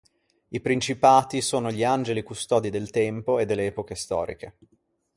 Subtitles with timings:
[0.49, 4.57] I principati sono gli angeli custodi del tempo e delle epoche storiche.